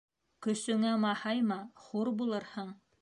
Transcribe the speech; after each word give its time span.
Көсөңә 0.45 0.93
маһайма, 1.03 1.59
хур 1.85 2.11
булырһың. 2.23 2.77